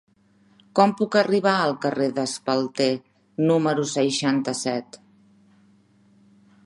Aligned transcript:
Com 0.77 0.93
puc 1.01 1.17
arribar 1.19 1.53
al 1.65 1.73
carrer 1.83 2.07
d'Espalter 2.15 2.89
número 3.51 3.85
seixanta-set? 3.93 4.99